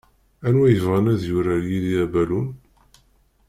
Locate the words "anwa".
0.47-0.67